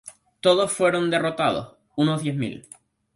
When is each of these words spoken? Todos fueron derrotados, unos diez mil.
Todos 0.39 0.71
fueron 0.71 1.11
derrotados, 1.11 1.75
unos 1.95 2.23
diez 2.23 2.35
mil. 2.35 2.65